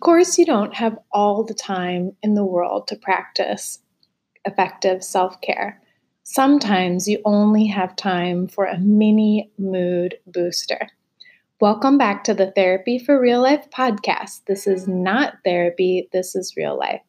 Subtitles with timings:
[0.00, 3.80] Of course, you don't have all the time in the world to practice
[4.46, 5.82] effective self care.
[6.22, 10.88] Sometimes you only have time for a mini mood booster.
[11.60, 14.46] Welcome back to the Therapy for Real Life podcast.
[14.46, 17.02] This is not therapy, this is real life.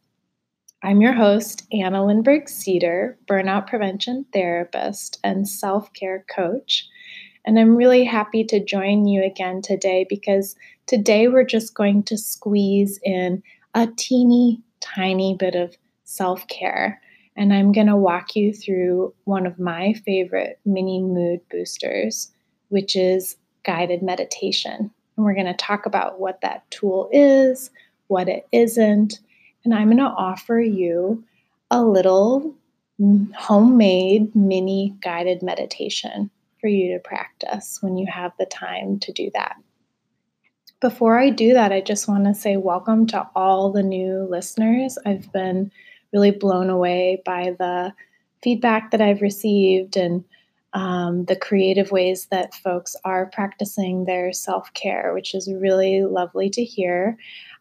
[0.83, 6.89] I'm your host, Anna Lindberg Cedar, burnout prevention therapist and self care coach.
[7.45, 10.55] And I'm really happy to join you again today because
[10.91, 13.41] today we're just going to squeeze in
[13.75, 17.01] a teeny tiny bit of self care.
[17.37, 22.29] And I'm going to walk you through one of my favorite mini mood boosters,
[22.67, 24.91] which is guided meditation.
[25.15, 27.71] And we're going to talk about what that tool is,
[28.07, 29.21] what it isn't,
[29.63, 31.23] and I'm going to offer you
[31.69, 32.53] a little
[33.37, 39.31] homemade mini guided meditation for you to practice when you have the time to do
[39.35, 39.55] that.
[40.81, 44.97] Before I do that, I just want to say welcome to all the new listeners.
[45.05, 45.71] I've been
[46.11, 47.93] really blown away by the
[48.41, 50.23] feedback that I've received and
[50.73, 56.49] um, the creative ways that folks are practicing their self care, which is really lovely
[56.51, 57.17] to hear.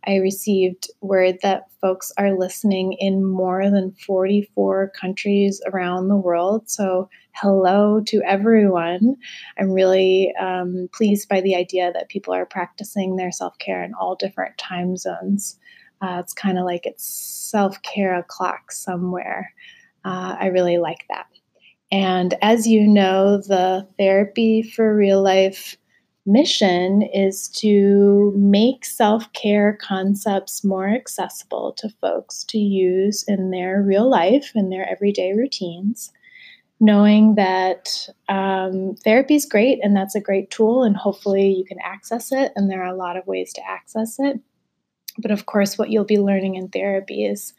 [0.07, 6.71] I received word that folks are listening in more than 44 countries around the world.
[6.71, 9.17] So, hello to everyone.
[9.59, 13.93] I'm really um, pleased by the idea that people are practicing their self care in
[13.95, 15.59] all different time zones.
[16.01, 19.53] Uh, it's kind of like it's self care o'clock somewhere.
[20.05, 21.27] Uh, I really like that.
[21.93, 25.77] And as you know, the Therapy for Real Life
[26.27, 33.83] mission is to make self care concepts more accessible to folks to use in their
[33.83, 36.13] real life, in their everyday routines.
[36.83, 41.79] Knowing that um, therapy is great and that's a great tool, and hopefully you can
[41.85, 44.41] access it, and there are a lot of ways to access it.
[45.19, 47.53] But of course, what you'll be learning in therapy is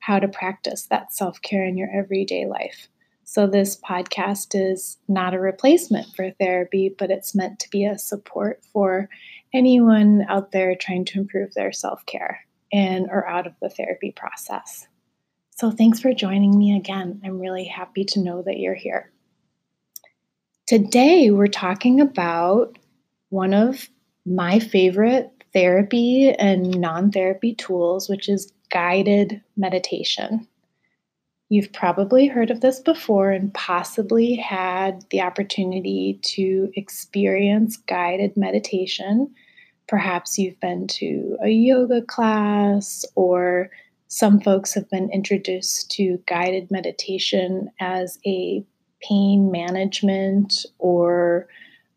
[0.00, 2.88] how to practice that self care in your everyday life.
[3.28, 7.98] So, this podcast is not a replacement for therapy, but it's meant to be a
[7.98, 9.08] support for
[9.52, 14.12] anyone out there trying to improve their self care in or out of the therapy
[14.12, 14.86] process.
[15.56, 17.20] So, thanks for joining me again.
[17.24, 19.10] I'm really happy to know that you're here.
[20.68, 22.78] Today, we're talking about
[23.30, 23.88] one of
[24.24, 30.46] my favorite therapy and non therapy tools, which is guided meditation.
[31.48, 39.32] You've probably heard of this before and possibly had the opportunity to experience guided meditation.
[39.86, 43.70] Perhaps you've been to a yoga class, or
[44.08, 48.64] some folks have been introduced to guided meditation as a
[49.00, 51.46] pain management or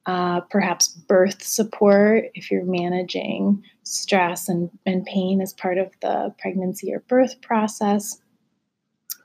[0.05, 6.33] uh, perhaps birth support if you're managing stress and, and pain as part of the
[6.39, 8.19] pregnancy or birth process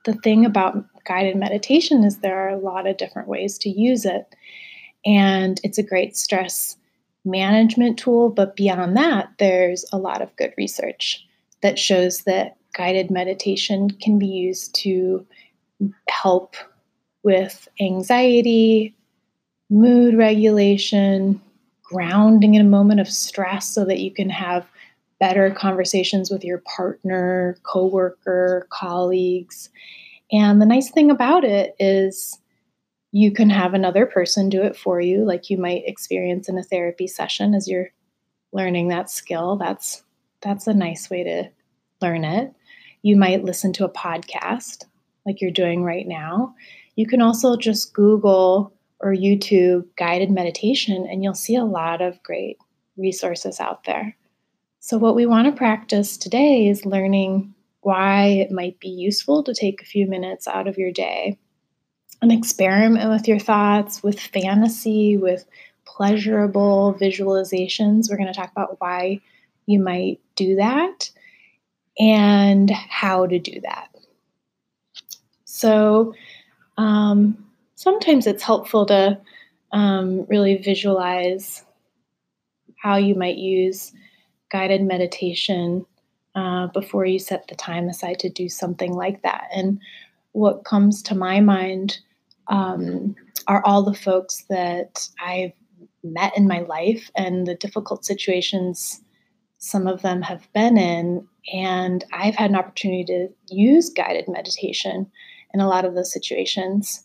[0.04, 4.04] the thing about guided meditation is there are a lot of different ways to use
[4.04, 4.34] it.
[5.04, 6.76] And it's a great stress
[7.25, 8.31] management tool.
[8.31, 11.25] But beyond that, there's a lot of good research
[11.62, 15.26] that shows that guided meditation can be used to
[16.09, 16.56] help
[17.22, 18.94] with anxiety,
[19.71, 21.41] mood regulation,
[21.82, 24.66] grounding in a moment of stress so that you can have
[25.20, 29.70] better conversations with your partner, coworker, colleagues.
[30.32, 32.38] And the nice thing about it is
[33.12, 36.64] you can have another person do it for you, like you might experience in a
[36.64, 37.91] therapy session as you're
[38.53, 39.56] learning that skill.
[39.56, 40.03] That's
[40.41, 41.48] that's a nice way to
[42.03, 42.53] learn it.
[43.03, 44.84] You might listen to a podcast
[45.24, 46.54] like you're doing right now.
[46.97, 52.22] You can also just Google or YouTube guided meditation, and you'll see a lot of
[52.22, 52.58] great
[52.97, 54.16] resources out there.
[54.87, 59.55] So, what we want to practice today is learning why it might be useful to
[59.55, 61.39] take a few minutes out of your day
[62.21, 65.47] and experiment with your thoughts, with fantasy, with
[65.86, 68.10] pleasurable visualizations.
[68.10, 69.22] We're going to talk about why
[69.65, 71.10] you might do that
[71.98, 73.89] and how to do that.
[75.47, 76.13] So,
[76.77, 77.42] um,
[77.75, 79.19] sometimes it's helpful to
[79.72, 81.65] um, really visualize
[82.77, 83.95] how you might use
[84.54, 85.84] guided meditation
[86.36, 89.48] uh, before you set the time aside to do something like that.
[89.53, 89.80] And
[90.30, 91.98] what comes to my mind
[92.47, 93.16] um,
[93.48, 95.51] are all the folks that I've
[96.04, 99.01] met in my life and the difficult situations
[99.59, 101.27] some of them have been in.
[101.53, 105.10] And I've had an opportunity to use guided meditation
[105.53, 107.03] in a lot of those situations.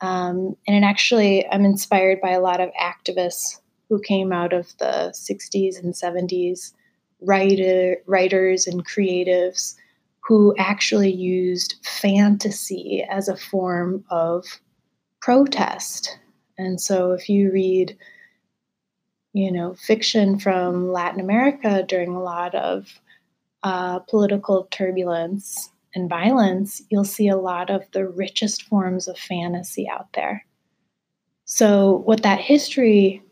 [0.00, 4.76] Um, and it actually, I'm inspired by a lot of activists who came out of
[4.78, 6.72] the 60s and 70s
[7.20, 9.74] writer, writers and creatives
[10.20, 14.44] who actually used fantasy as a form of
[15.20, 16.18] protest.
[16.58, 17.96] And so if you read,
[19.32, 23.00] you know, fiction from Latin America during a lot of
[23.62, 29.88] uh, political turbulence and violence, you'll see a lot of the richest forms of fantasy
[29.88, 30.44] out there.
[31.44, 33.22] So, what that history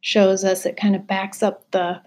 [0.00, 2.00] shows us, it kind of backs up the,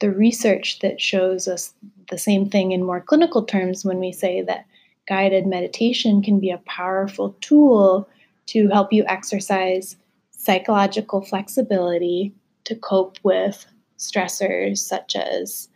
[0.00, 1.72] the research that shows us
[2.10, 4.66] the same thing in more clinical terms when we say that
[5.06, 8.08] guided meditation can be a powerful tool
[8.46, 9.96] to help you exercise
[10.30, 12.32] psychological flexibility
[12.64, 13.66] to cope with
[13.98, 15.68] stressors such as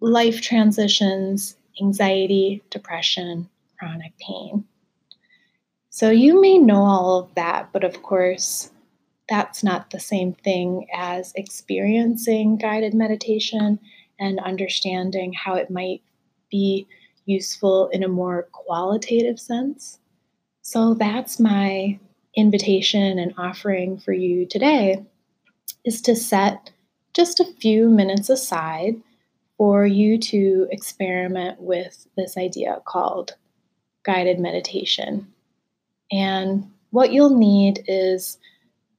[0.00, 3.48] life transitions, anxiety, depression,
[3.78, 4.64] chronic pain.
[5.88, 8.70] So you may know all of that, but of course,
[9.30, 13.78] that's not the same thing as experiencing guided meditation
[14.18, 16.02] and understanding how it might
[16.50, 16.86] be
[17.26, 20.00] useful in a more qualitative sense.
[20.62, 21.98] So that's my
[22.36, 25.04] invitation and offering for you today
[25.84, 26.70] is to set
[27.14, 28.96] just a few minutes aside
[29.56, 33.34] for you to experiment with this idea called
[34.04, 35.26] guided meditation.
[36.10, 38.38] And what you'll need is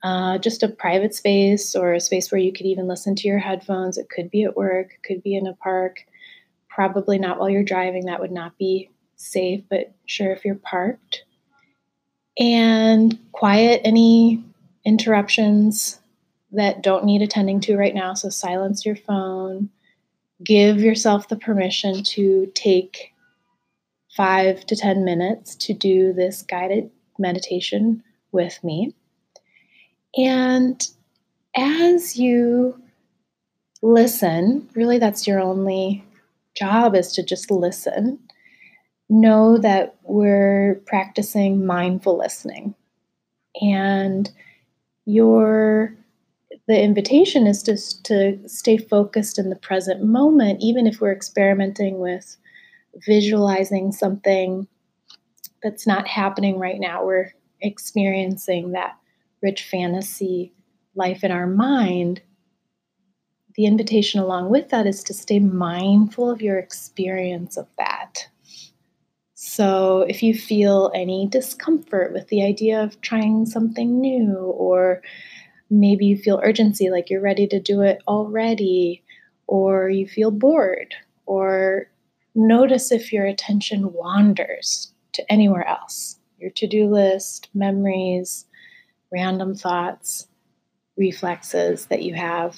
[0.03, 3.39] uh, just a private space or a space where you could even listen to your
[3.39, 3.97] headphones.
[3.97, 6.05] It could be at work, could be in a park.
[6.69, 11.23] Probably not while you're driving, that would not be safe, but sure if you're parked.
[12.39, 14.43] And quiet any
[14.85, 15.99] interruptions
[16.53, 18.13] that don't need attending to right now.
[18.13, 19.69] So silence your phone
[20.43, 23.13] give yourself the permission to take
[24.15, 28.93] five to 10 minutes to do this guided meditation with me.
[30.17, 30.85] And
[31.55, 32.81] as you
[33.81, 36.03] listen, really that's your only
[36.55, 38.19] job is to just listen.
[39.09, 42.75] Know that we're practicing mindful listening.
[43.61, 44.29] And
[45.05, 45.95] your
[46.67, 51.99] the invitation is just to stay focused in the present moment, even if we're experimenting
[51.99, 52.37] with
[53.05, 54.67] visualizing something
[55.63, 57.03] that's not happening right now.
[57.05, 58.95] We're experiencing that
[59.41, 60.53] rich fantasy
[60.95, 62.21] life in our mind.
[63.55, 68.27] The invitation along with that is to stay mindful of your experience of that.
[69.33, 75.01] So, if you feel any discomfort with the idea of trying something new or
[75.69, 79.03] maybe you feel urgency, like you're ready to do it already,
[79.47, 80.93] or you feel bored,
[81.25, 81.89] or
[82.35, 88.45] notice if your attention wanders to anywhere else your to do list, memories,
[89.11, 90.27] random thoughts,
[90.97, 92.57] reflexes that you have.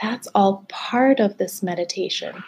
[0.00, 2.42] That's all part of this meditation.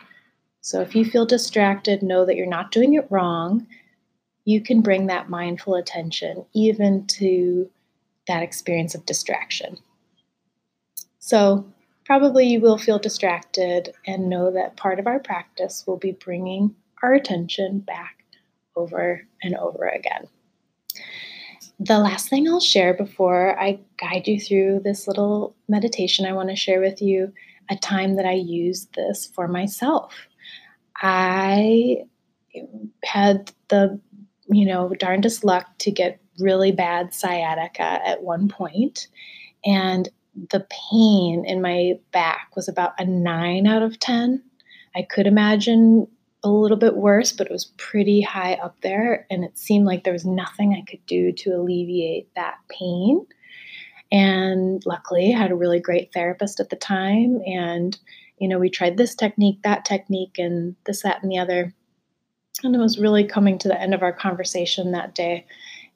[0.60, 3.66] So if you feel distracted, know that you're not doing it wrong.
[4.44, 7.70] You can bring that mindful attention even to
[8.26, 9.78] that experience of distraction.
[11.18, 11.66] So,
[12.04, 16.74] probably you will feel distracted and know that part of our practice will be bringing
[17.02, 18.24] our attention back
[18.76, 20.28] over and over again.
[21.80, 26.48] The last thing I'll share before I guide you through this little meditation, I want
[26.48, 27.32] to share with you
[27.70, 30.12] a time that I used this for myself.
[30.96, 31.98] I
[33.04, 34.00] had the,
[34.48, 39.06] you know, darndest luck to get really bad sciatica at one point,
[39.64, 40.08] and
[40.50, 44.42] the pain in my back was about a nine out of 10.
[44.96, 46.08] I could imagine
[46.44, 49.26] a little bit worse, but it was pretty high up there.
[49.30, 53.26] And it seemed like there was nothing I could do to alleviate that pain.
[54.10, 57.40] And luckily, I had a really great therapist at the time.
[57.46, 57.98] And,
[58.38, 61.74] you know, we tried this technique, that technique, and this, that, and the other.
[62.62, 65.44] And it was really coming to the end of our conversation that day.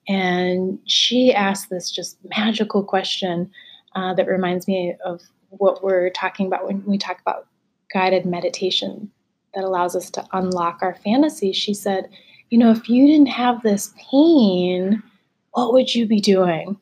[0.08, 3.50] And she asked this just magical question
[3.94, 5.20] uh, that reminds me of
[5.50, 7.46] what we're talking about when we talk about
[7.92, 9.10] guided meditation
[9.54, 11.52] that allows us to unlock our fantasy.
[11.52, 12.08] She said,
[12.50, 15.02] You know, if you didn't have this pain,
[15.52, 16.78] what would you be doing?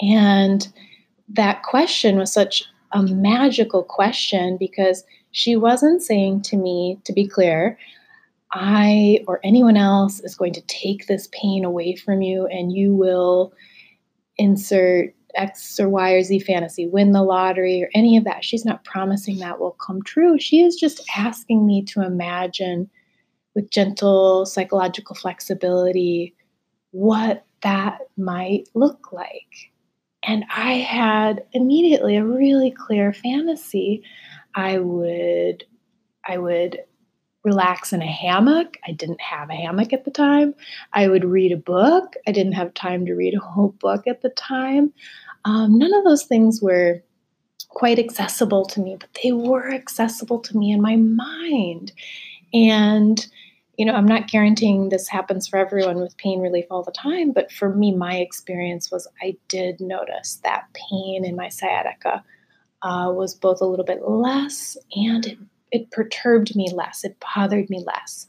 [0.00, 0.66] And
[1.28, 7.26] that question was such a magical question because she wasn't saying to me, to be
[7.26, 7.78] clear,
[8.52, 12.94] I or anyone else is going to take this pain away from you and you
[12.94, 13.54] will
[14.36, 18.44] insert X or Y or Z fantasy, win the lottery, or any of that.
[18.44, 20.38] She's not promising that will come true.
[20.38, 22.90] She is just asking me to imagine
[23.54, 26.34] with gentle psychological flexibility
[26.92, 29.70] what that might look like.
[30.24, 34.02] And I had immediately a really clear fantasy.
[34.54, 35.64] I would
[36.26, 36.78] I would
[37.44, 38.78] relax in a hammock.
[38.86, 40.54] I didn't have a hammock at the time.
[40.92, 42.14] I would read a book.
[42.26, 44.92] I didn't have time to read a whole book at the time.
[45.44, 47.02] Um, none of those things were
[47.68, 51.92] quite accessible to me, but they were accessible to me in my mind.
[52.52, 53.26] And,
[53.76, 57.32] you know, I'm not guaranteeing this happens for everyone with pain relief all the time,
[57.32, 62.22] but for me, my experience was I did notice that pain in my sciatica
[62.82, 65.38] uh, was both a little bit less and it,
[65.72, 68.28] it perturbed me less, it bothered me less.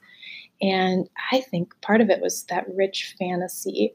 [0.62, 3.93] And I think part of it was that rich fantasy,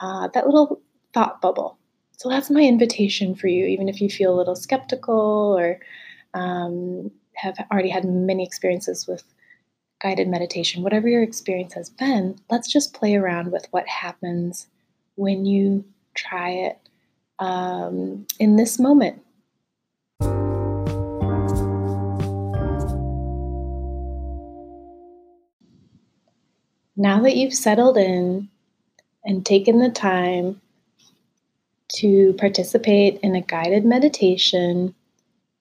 [0.00, 0.80] uh, that little
[1.12, 1.78] thought bubble
[2.22, 5.80] so that's my invitation for you, even if you feel a little skeptical or
[6.34, 9.24] um, have already had many experiences with
[10.00, 14.68] guided meditation, whatever your experience has been, let's just play around with what happens
[15.16, 15.84] when you
[16.14, 16.78] try it
[17.40, 19.20] um, in this moment.
[27.02, 28.48] Now that you've settled in
[29.24, 30.60] and taken the time
[31.96, 34.94] to participate in a guided meditation,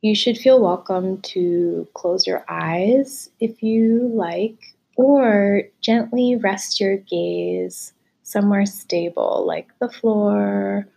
[0.01, 6.97] you should feel welcome to close your eyes if you like, or gently rest your
[6.97, 10.87] gaze somewhere stable, like the floor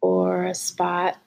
[0.00, 1.18] or a spot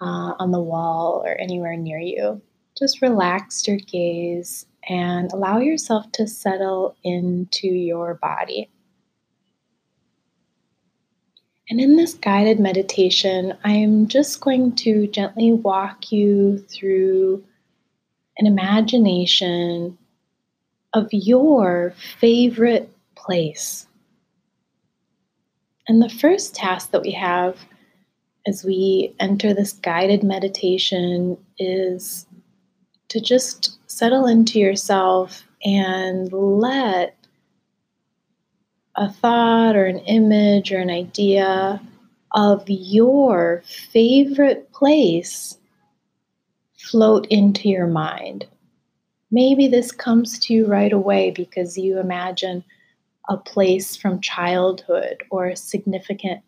[0.00, 2.40] uh, on the wall or anywhere near you.
[2.78, 8.70] Just relax your gaze and allow yourself to settle into your body.
[11.70, 17.44] And in this guided meditation, I'm just going to gently walk you through
[18.36, 19.96] an imagination
[20.92, 23.86] of your favorite place.
[25.88, 27.58] And the first task that we have
[28.46, 32.26] as we enter this guided meditation is
[33.12, 37.14] to just settle into yourself and let
[38.96, 41.78] a thought or an image or an idea
[42.30, 45.58] of your favorite place
[46.78, 48.46] float into your mind.
[49.30, 52.64] Maybe this comes to you right away because you imagine
[53.28, 56.40] a place from childhood or a significant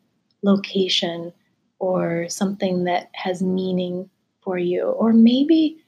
[0.42, 1.30] location
[1.78, 4.08] or something that has meaning
[4.42, 4.84] for you.
[4.84, 5.83] Or maybe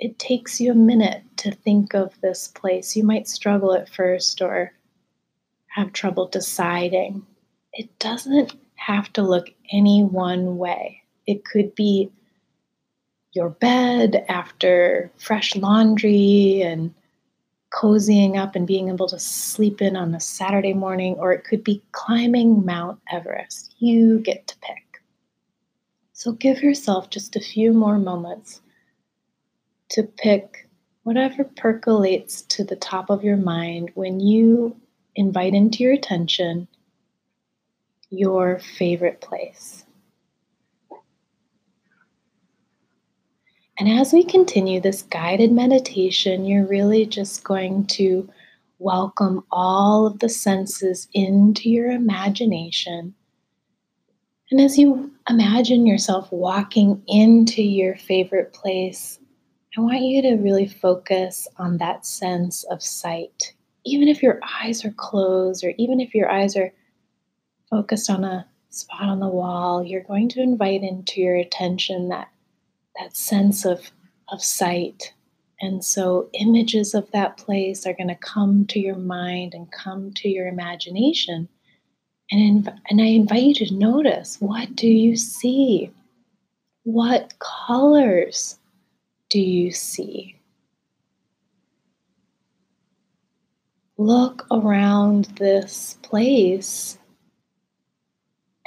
[0.00, 2.96] it takes you a minute to think of this place.
[2.96, 4.72] You might struggle at first or
[5.68, 7.26] have trouble deciding,
[7.72, 11.02] it doesn't have to look any one way.
[11.26, 12.10] It could be
[13.32, 16.94] your bed after fresh laundry and
[17.70, 21.62] cozying up and being able to sleep in on a Saturday morning, or it could
[21.62, 23.74] be climbing Mount Everest.
[23.78, 25.02] You get to pick.
[26.14, 28.62] So give yourself just a few more moments
[29.90, 30.68] to pick
[31.02, 34.76] whatever percolates to the top of your mind when you
[35.16, 36.68] invite into your attention
[38.10, 39.84] your favorite place.
[43.78, 48.28] And as we continue this guided meditation, you're really just going to
[48.80, 53.14] welcome all of the senses into your imagination.
[54.50, 59.20] And as you imagine yourself walking into your favorite place,
[59.76, 63.54] I want you to really focus on that sense of sight
[63.88, 66.72] even if your eyes are closed or even if your eyes are
[67.70, 72.28] focused on a spot on the wall, you're going to invite into your attention that
[72.98, 73.90] that sense of
[74.28, 75.14] of sight.
[75.60, 80.12] And so images of that place are going to come to your mind and come
[80.14, 81.48] to your imagination.
[82.30, 85.90] And, inv- and I invite you to notice what do you see?
[86.84, 88.57] What colors
[89.30, 90.38] do you see?
[93.98, 96.98] look around this place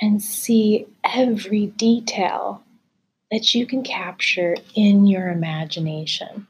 [0.02, 2.62] and see every detail
[3.32, 6.46] that you can capture in your imagination.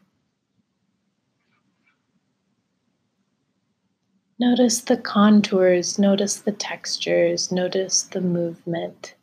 [4.39, 9.13] Notice the contours, notice the textures, notice the movement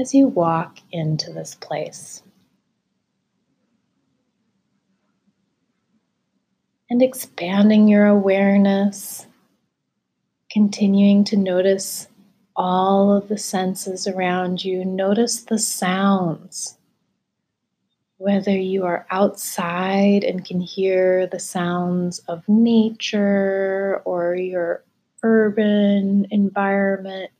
[0.00, 2.22] as you walk into this place.
[6.94, 9.26] And expanding your awareness,
[10.48, 12.06] continuing to notice
[12.54, 14.84] all of the senses around you.
[14.84, 16.78] Notice the sounds.
[18.18, 24.84] Whether you are outside and can hear the sounds of nature or your
[25.24, 27.32] urban environment,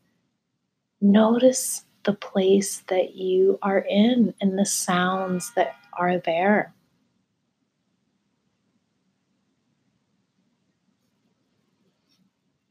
[1.00, 6.73] notice the place that you are in and the sounds that are there.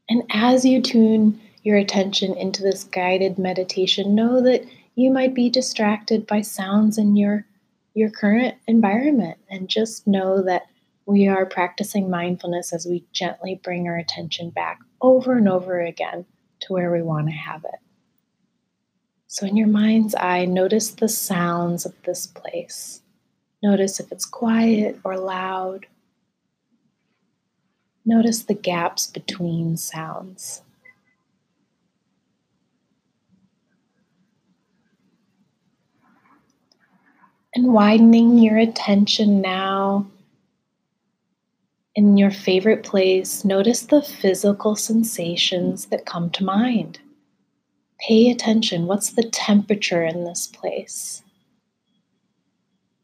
[0.08, 5.50] And as you tune your attention into this guided meditation, know that you might be
[5.50, 7.46] distracted by sounds in your
[7.94, 10.66] your current environment and just know that
[11.06, 16.24] we are practicing mindfulness as we gently bring our attention back over and over again
[16.60, 17.78] to where we want to have it.
[19.26, 23.02] So, in your mind's eye, notice the sounds of this place.
[23.62, 25.86] Notice if it's quiet or loud.
[28.06, 30.62] Notice the gaps between sounds.
[37.54, 40.06] And widening your attention now
[41.94, 46.98] in your favorite place, notice the physical sensations that come to mind.
[48.00, 48.86] Pay attention.
[48.86, 51.22] What's the temperature in this place?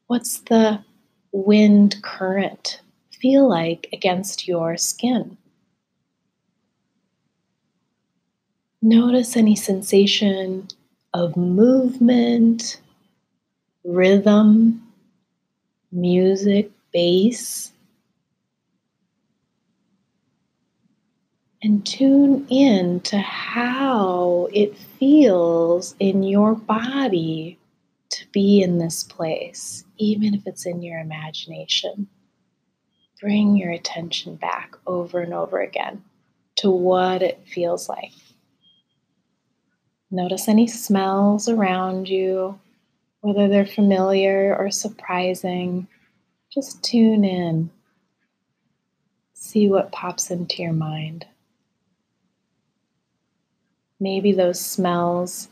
[0.08, 0.84] What's the
[1.30, 2.80] wind current
[3.20, 5.36] feel like against your skin?
[8.82, 10.68] Notice any sensation
[11.12, 12.80] of movement,
[13.84, 14.82] rhythm,
[15.92, 17.72] music, bass.
[21.62, 27.58] And tune in to how it feels in your body
[28.10, 32.08] to be in this place, even if it's in your imagination.
[33.20, 36.02] Bring your attention back over and over again
[36.56, 38.12] to what it feels like.
[40.10, 42.58] Notice any smells around you,
[43.20, 45.86] whether they're familiar or surprising.
[46.52, 47.70] Just tune in.
[49.34, 51.26] See what pops into your mind.
[54.00, 55.48] Maybe those smells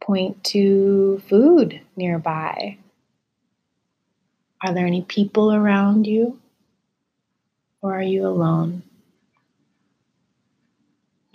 [0.00, 2.78] point to food nearby.
[4.62, 6.38] Are there any people around you?
[7.82, 8.82] Or are you alone?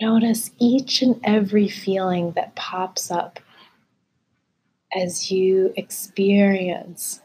[0.00, 3.40] Notice each and every feeling that pops up
[4.94, 7.20] as you experience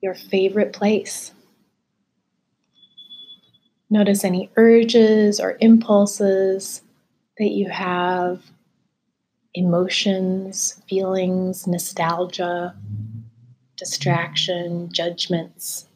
[0.00, 1.32] your favorite place.
[3.90, 6.82] Notice any urges or impulses
[7.38, 8.42] that you have,
[9.54, 12.74] emotions, feelings, nostalgia,
[13.76, 15.86] distraction, judgments.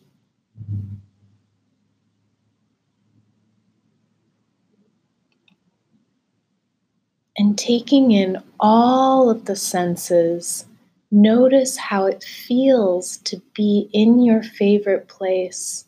[7.37, 10.67] And taking in all of the senses,
[11.13, 15.85] notice how it feels to be in your favorite place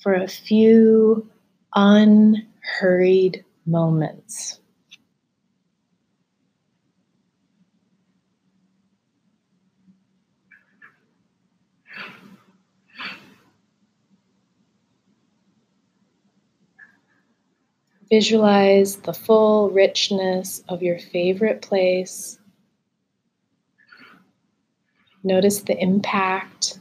[0.00, 1.28] for a few
[1.74, 4.61] unhurried moments.
[18.12, 22.38] Visualize the full richness of your favorite place.
[25.24, 26.78] Notice the impact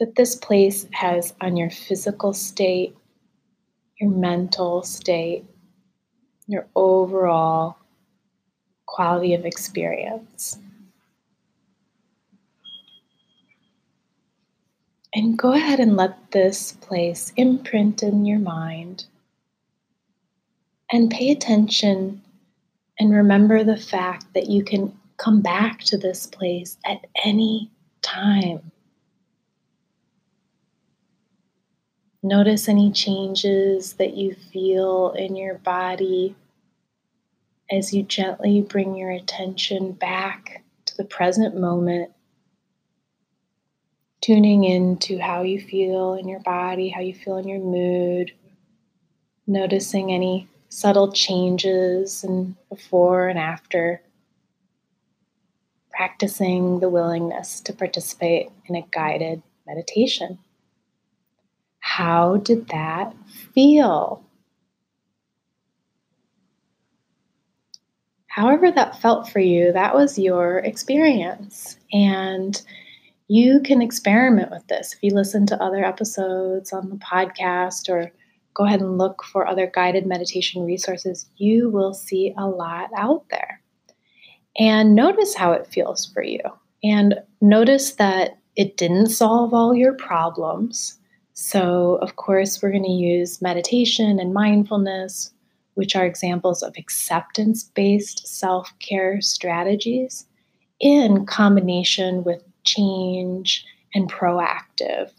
[0.00, 2.96] that this place has on your physical state,
[4.00, 5.44] your mental state,
[6.48, 7.76] your overall
[8.86, 10.58] quality of experience.
[15.14, 19.04] And go ahead and let this place imprint in your mind.
[20.90, 22.22] And pay attention
[22.98, 27.70] and remember the fact that you can come back to this place at any
[28.00, 28.72] time.
[32.22, 36.36] Notice any changes that you feel in your body
[37.70, 42.11] as you gently bring your attention back to the present moment
[44.22, 48.32] tuning into how you feel in your body, how you feel in your mood,
[49.46, 54.00] noticing any subtle changes and before and after,
[55.90, 60.38] practicing the willingness to participate in a guided meditation.
[61.80, 63.14] How did that
[63.52, 64.24] feel?
[68.28, 71.76] However, that felt for you, that was your experience.
[71.92, 72.62] And
[73.32, 74.92] you can experiment with this.
[74.92, 78.12] If you listen to other episodes on the podcast or
[78.52, 83.24] go ahead and look for other guided meditation resources, you will see a lot out
[83.30, 83.62] there.
[84.58, 86.40] And notice how it feels for you.
[86.84, 90.98] And notice that it didn't solve all your problems.
[91.32, 95.32] So, of course, we're going to use meditation and mindfulness,
[95.72, 100.26] which are examples of acceptance based self care strategies,
[100.80, 105.10] in combination with change and proactive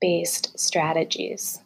[0.00, 1.60] based strategies.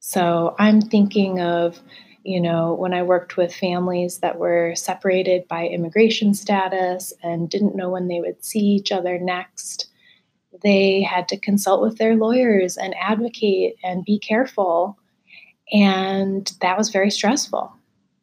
[0.00, 1.80] So I'm thinking of,
[2.22, 7.76] you know, when I worked with families that were separated by immigration status and didn't
[7.76, 9.88] know when they would see each other next,
[10.62, 14.98] they had to consult with their lawyers and advocate and be careful.
[15.72, 17.72] And that was very stressful.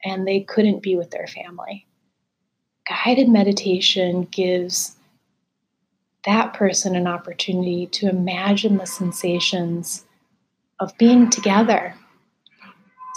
[0.04, 1.88] And they couldn't be with their family.
[2.89, 4.97] Guided meditation gives
[6.25, 10.05] that person an opportunity to imagine the sensations
[10.79, 11.95] of being together.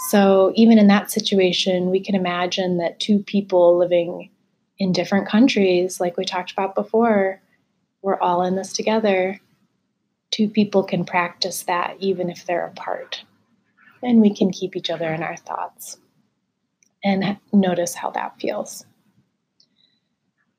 [0.09, 4.29] So, even in that situation, we can imagine that two people living
[4.77, 7.41] in different countries, like we talked about before,
[8.01, 9.39] we're all in this together.
[10.29, 13.23] Two people can practice that even if they're apart.
[14.03, 15.97] And we can keep each other in our thoughts
[17.03, 18.85] and notice how that feels.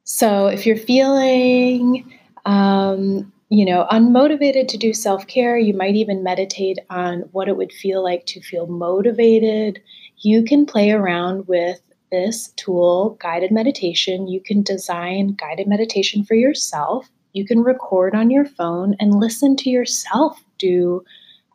[0.02, 2.17] So, if you're feeling
[2.48, 7.56] um, you know, unmotivated to do self care, you might even meditate on what it
[7.56, 9.80] would feel like to feel motivated.
[10.18, 11.80] You can play around with
[12.10, 14.28] this tool, guided meditation.
[14.28, 17.08] You can design guided meditation for yourself.
[17.34, 21.04] You can record on your phone and listen to yourself do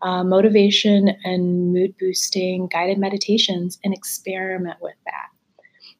[0.04, 5.30] uh, motivation and mood boosting guided meditations and experiment with that.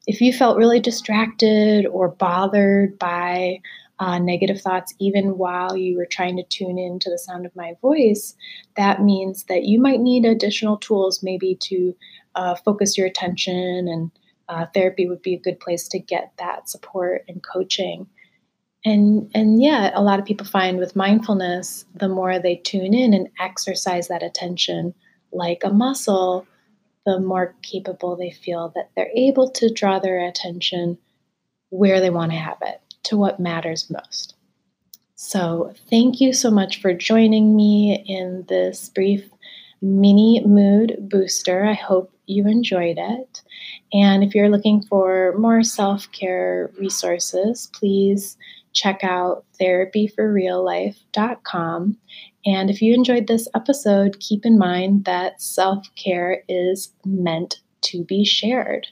[0.06, 3.60] If you felt really distracted or bothered by
[4.04, 7.56] uh, negative thoughts, even while you were trying to tune in to the sound of
[7.56, 8.36] my voice,
[8.76, 11.96] that means that you might need additional tools maybe to
[12.36, 14.12] uh, focus your attention, and
[14.50, 18.06] uh, therapy would be a good place to get that support and coaching.
[18.84, 23.14] And, and yeah, a lot of people find with mindfulness, the more they tune in
[23.14, 24.94] and exercise that attention
[25.32, 26.46] like a muscle,
[27.06, 30.98] the more capable they feel that they're able to draw their attention
[31.70, 34.36] where they want to have it to what matters most.
[35.16, 39.30] So, thank you so much for joining me in this brief
[39.82, 41.66] mini mood booster.
[41.66, 43.42] I hope you enjoyed it.
[43.92, 48.38] And if you're looking for more self care resources, please
[48.74, 51.98] check out therapyforreallife.com.
[52.46, 58.04] And if you enjoyed this episode, keep in mind that self care is meant to
[58.04, 58.88] be shared.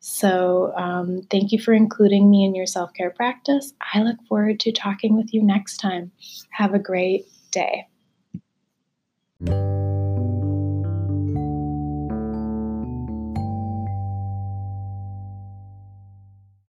[0.00, 3.72] So, um, thank you for including me in your self care practice.
[3.94, 6.12] I look forward to talking with you next time.
[6.50, 7.88] Have a great day.